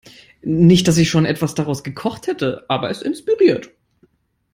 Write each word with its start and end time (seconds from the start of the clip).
Nicht, 0.41 0.87
dass 0.87 0.97
ich 0.97 1.11
schon 1.11 1.25
etwas 1.25 1.53
daraus 1.53 1.83
gekocht 1.83 2.25
hätte, 2.25 2.65
aber 2.69 2.89
es 2.89 3.03
inspiriert. 3.03 3.69